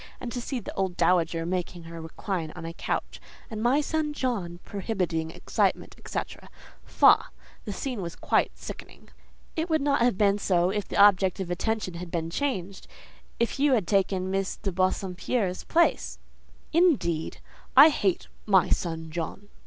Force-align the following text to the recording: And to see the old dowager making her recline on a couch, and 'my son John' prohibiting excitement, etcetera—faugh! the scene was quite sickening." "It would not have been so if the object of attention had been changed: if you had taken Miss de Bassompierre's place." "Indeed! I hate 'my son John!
And 0.19 0.31
to 0.31 0.41
see 0.41 0.59
the 0.59 0.73
old 0.73 0.97
dowager 0.97 1.45
making 1.45 1.83
her 1.83 2.01
recline 2.01 2.51
on 2.55 2.65
a 2.65 2.73
couch, 2.73 3.21
and 3.51 3.61
'my 3.61 3.81
son 3.81 4.13
John' 4.13 4.59
prohibiting 4.65 5.29
excitement, 5.29 5.93
etcetera—faugh! 5.99 7.31
the 7.65 7.71
scene 7.71 8.01
was 8.01 8.15
quite 8.15 8.57
sickening." 8.57 9.09
"It 9.55 9.69
would 9.69 9.79
not 9.83 10.01
have 10.01 10.17
been 10.17 10.39
so 10.39 10.71
if 10.71 10.87
the 10.87 10.97
object 10.97 11.39
of 11.39 11.51
attention 11.51 11.93
had 11.93 12.09
been 12.09 12.31
changed: 12.31 12.87
if 13.39 13.59
you 13.59 13.73
had 13.73 13.85
taken 13.85 14.31
Miss 14.31 14.55
de 14.57 14.71
Bassompierre's 14.71 15.63
place." 15.65 16.17
"Indeed! 16.73 17.37
I 17.77 17.89
hate 17.89 18.25
'my 18.47 18.69
son 18.71 19.11
John! 19.11 19.49